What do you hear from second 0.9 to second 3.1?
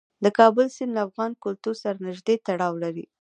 له افغان کلتور سره نږدې تړاو لري.